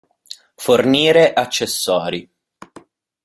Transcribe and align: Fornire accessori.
Fornire 0.67 1.31
accessori. 1.31 2.27